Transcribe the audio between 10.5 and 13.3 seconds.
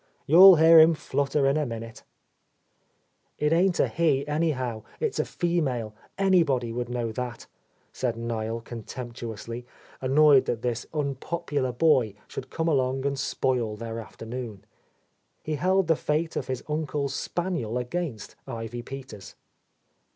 this unpopular boy should come along and